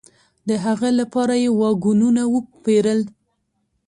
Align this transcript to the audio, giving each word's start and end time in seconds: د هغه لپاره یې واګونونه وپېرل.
د 0.47 0.49
هغه 0.65 0.89
لپاره 0.99 1.33
یې 1.43 1.49
واګونونه 1.59 2.21
وپېرل. 2.33 2.99